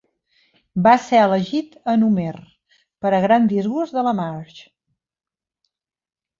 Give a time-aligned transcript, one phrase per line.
[0.87, 2.33] Va ser elegit en Homer,
[3.05, 4.67] per a gran disgust de la Marge.